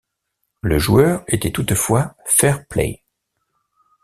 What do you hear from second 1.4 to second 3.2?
toutefois fair-play.